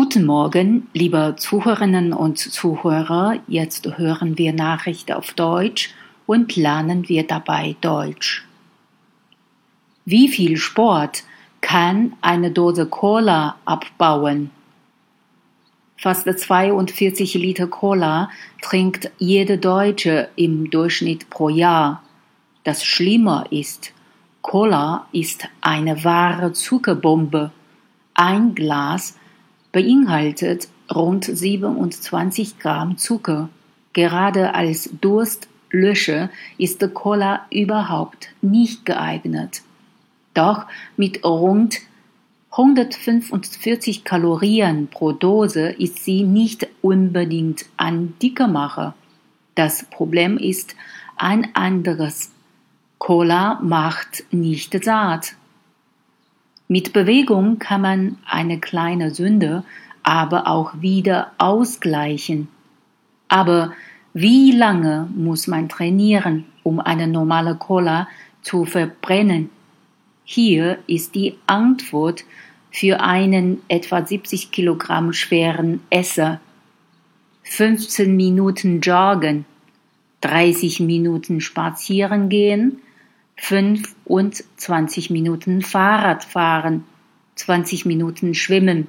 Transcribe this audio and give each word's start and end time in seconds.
Guten 0.00 0.26
Morgen, 0.26 0.86
liebe 0.92 1.34
Zuhörerinnen 1.36 2.12
und 2.12 2.38
Zuhörer. 2.38 3.40
Jetzt 3.48 3.98
hören 3.98 4.38
wir 4.38 4.52
Nachrichten 4.52 5.14
auf 5.14 5.32
Deutsch 5.32 5.92
und 6.24 6.54
lernen 6.54 7.08
wir 7.08 7.26
dabei 7.26 7.74
Deutsch. 7.80 8.46
Wie 10.04 10.28
viel 10.28 10.56
Sport 10.56 11.24
kann 11.60 12.12
eine 12.20 12.52
Dose 12.52 12.86
Cola 12.86 13.56
abbauen? 13.64 14.52
Fast 15.96 16.28
42 16.28 17.34
Liter 17.34 17.66
Cola 17.66 18.30
trinkt 18.62 19.10
jede 19.18 19.58
Deutsche 19.58 20.28
im 20.36 20.70
Durchschnitt 20.70 21.28
pro 21.28 21.48
Jahr. 21.48 22.04
Das 22.62 22.84
Schlimme 22.84 23.46
ist, 23.50 23.92
Cola 24.42 25.08
ist 25.10 25.48
eine 25.60 26.04
wahre 26.04 26.52
Zuckerbombe. 26.52 27.50
Ein 28.14 28.54
Glas 28.54 29.16
beinhaltet 29.78 30.66
rund 30.92 31.24
27 31.24 32.58
Gramm 32.58 32.98
Zucker. 32.98 33.48
Gerade 33.92 34.52
als 34.52 34.90
Durstlöscher 35.00 36.30
ist 36.56 36.84
Cola 36.94 37.46
überhaupt 37.52 38.30
nicht 38.42 38.84
geeignet. 38.84 39.62
Doch 40.34 40.66
mit 40.96 41.24
rund 41.24 41.78
145 42.50 44.02
Kalorien 44.02 44.88
pro 44.88 45.12
Dose 45.12 45.68
ist 45.68 46.04
sie 46.04 46.24
nicht 46.24 46.66
unbedingt 46.82 47.66
ein 47.76 48.14
Dickermacher. 48.20 48.94
Das 49.54 49.84
Problem 49.84 50.38
ist 50.38 50.74
ein 51.14 51.54
anderes. 51.54 52.32
Cola 52.98 53.60
macht 53.62 54.24
nicht 54.32 54.82
satt. 54.82 55.36
Mit 56.68 56.92
Bewegung 56.92 57.58
kann 57.58 57.80
man 57.80 58.18
eine 58.26 58.60
kleine 58.60 59.10
Sünde 59.14 59.64
aber 60.08 60.46
auch 60.46 60.80
wieder 60.80 61.32
ausgleichen. 61.36 62.48
Aber 63.28 63.74
wie 64.14 64.52
lange 64.52 65.06
muss 65.14 65.46
man 65.46 65.68
trainieren, 65.68 66.46
um 66.62 66.80
eine 66.80 67.06
normale 67.06 67.56
Cola 67.56 68.08
zu 68.40 68.64
verbrennen? 68.64 69.50
Hier 70.24 70.78
ist 70.86 71.14
die 71.14 71.34
Antwort 71.46 72.24
für 72.70 73.00
einen 73.00 73.60
etwa 73.68 74.04
70 74.06 74.50
Kilogramm 74.50 75.12
schweren 75.12 75.80
Esser. 75.90 76.40
15 77.42 78.16
Minuten 78.16 78.80
joggen, 78.80 79.44
30 80.22 80.80
Minuten 80.80 81.42
spazieren 81.42 82.30
gehen, 82.30 82.80
5 83.38 83.94
und 84.04 84.44
20 84.56 85.10
Minuten 85.10 85.62
Fahrrad 85.62 86.24
fahren, 86.24 86.84
20 87.36 87.86
Minuten 87.86 88.34
schwimmen. 88.34 88.88